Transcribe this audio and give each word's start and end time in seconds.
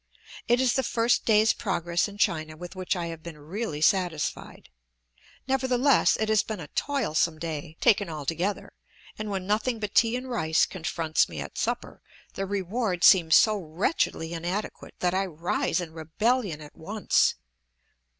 It 0.47 0.59
is 0.59 0.73
the 0.73 0.81
first 0.81 1.25
day's 1.25 1.53
progress 1.53 2.07
in 2.07 2.17
China 2.17 2.57
with 2.57 2.75
which 2.75 2.95
I 2.95 3.05
have 3.13 3.21
been 3.21 3.37
really 3.37 3.81
satisfied. 3.81 4.67
Nevertheless, 5.47 6.17
it 6.17 6.27
has 6.27 6.41
been 6.41 6.59
a 6.59 6.69
toilsome 6.69 7.37
day, 7.37 7.77
taken 7.79 8.09
altogether, 8.09 8.73
and 9.19 9.29
when 9.29 9.45
nothing 9.45 9.79
but 9.79 9.93
tea 9.93 10.15
and 10.15 10.27
rice 10.27 10.65
confronts 10.65 11.29
me 11.29 11.39
at 11.39 11.55
supper 11.55 12.01
the 12.33 12.47
reward 12.47 13.03
seems 13.03 13.35
so 13.35 13.55
wretchedly 13.59 14.33
inadequate 14.33 14.95
that 15.01 15.13
I 15.13 15.27
rise 15.27 15.79
in 15.79 15.93
rebellion 15.93 16.61
at 16.61 16.75
once. 16.75 17.35